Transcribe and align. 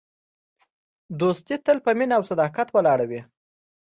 دوستي 1.19 1.55
تل 1.65 1.77
په 1.85 1.91
مینه 1.97 2.13
او 2.17 2.23
صداقت 2.31 2.67
ولاړه 2.71 3.05
وي. 3.09 3.21